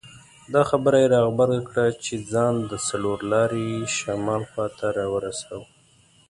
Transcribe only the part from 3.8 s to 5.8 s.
شمال خواته راورساوه.